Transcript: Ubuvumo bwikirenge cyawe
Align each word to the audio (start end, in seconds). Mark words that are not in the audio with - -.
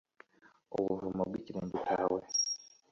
Ubuvumo 0.75 1.21
bwikirenge 1.29 1.75
cyawe 1.85 2.19